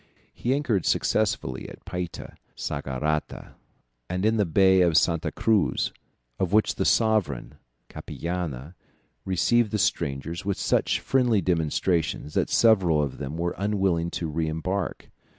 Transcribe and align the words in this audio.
He 0.33 0.55
anchored 0.55 0.87
successively 0.87 1.69
at 1.69 1.85
Payta, 1.85 2.33
Saugarata, 2.55 3.53
and 4.09 4.25
in 4.25 4.37
the 4.37 4.47
Bay 4.47 4.81
of 4.81 4.97
Santa 4.97 5.31
Cruz, 5.31 5.93
of 6.39 6.51
which 6.51 6.73
the 6.73 6.85
sovereign, 6.85 7.59
Capillana, 7.87 8.73
received 9.25 9.69
the 9.69 9.77
strangers 9.77 10.43
with 10.43 10.57
such 10.57 10.99
friendly 10.99 11.39
demonstrations, 11.39 12.33
that 12.33 12.49
several 12.49 12.99
of 12.99 13.19
them 13.19 13.37
were 13.37 13.53
unwilling 13.59 14.09
to 14.09 14.25
re 14.27 14.47
embark. 14.47 15.11